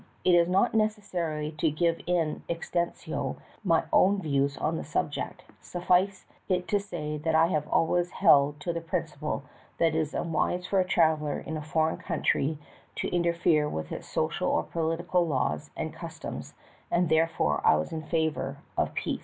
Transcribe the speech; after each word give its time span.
It 0.25 0.33
is 0.33 0.49
not 0.49 0.73
necessary 0.73 1.51
to 1.59 1.69
give 1.69 2.01
in 2.07 2.41
extenso 2.49 3.37
my 3.63 3.83
own 3.93 4.19
views 4.19 4.57
on 4.57 4.77
the 4.77 4.83
subject; 4.83 5.43
suffice 5.61 6.25
it 6.49 6.67
to 6.69 6.79
say 6.79 7.19
that 7.19 7.35
I 7.35 7.49
have 7.49 7.67
always 7.67 8.09
held 8.09 8.59
to 8.61 8.73
the 8.73 8.81
principal 8.81 9.43
that 9.77 9.89
it 9.93 9.95
is 9.95 10.15
unwise 10.15 10.65
for 10.65 10.79
a 10.79 10.85
traveler 10.87 11.37
in 11.39 11.55
a 11.55 11.61
foreign 11.61 11.97
country 11.97 12.57
to 12.95 13.13
interfere 13.15 13.69
with 13.69 13.91
its 13.91 14.07
social 14.07 14.49
or 14.49 14.63
political 14.63 15.27
laws 15.27 15.69
and 15.77 15.93
cus 15.93 16.17
toms 16.17 16.55
and 16.89 17.07
therefore 17.07 17.61
I 17.63 17.75
was 17.75 17.91
in 17.93 18.01
favor 18.01 18.57
of 18.75 18.95
peace. 18.95 19.19